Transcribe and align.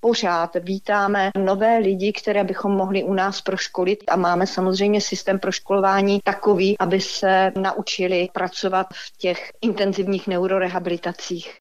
pořád 0.00 0.56
vítáme 0.60 1.30
nové 1.38 1.78
lidi, 1.78 2.12
které 2.12 2.44
bychom 2.44 2.72
mohli 2.72 3.04
u 3.04 3.14
nás 3.14 3.40
proškolit 3.40 3.98
a 4.08 4.16
máme 4.16 4.46
samozřejmě 4.46 5.00
systém 5.00 5.38
proškolování 5.38 6.20
takový, 6.24 6.78
aby 6.78 7.00
se 7.00 7.52
naučili 7.58 8.28
pracovat 8.32 8.86
v 8.92 9.18
těch 9.18 9.52
intenzivních 9.60 10.26
neurorehabilitacích. 10.26 11.56